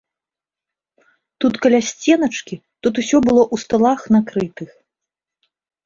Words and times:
Тут 1.45 1.53
каля 1.67 1.79
сценачкі, 1.91 2.55
тут 2.83 2.93
усё 3.05 3.17
было 3.29 3.43
ў 3.53 3.67
сталах 3.69 3.99
накрытых. 4.19 4.69